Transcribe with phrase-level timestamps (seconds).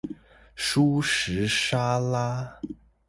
[0.55, 2.59] 蔬食沙拉